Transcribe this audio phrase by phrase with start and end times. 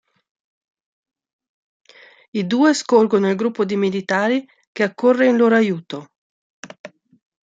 [2.31, 6.09] I due scorgono il gruppo di militari, che accorre in loro aiuto.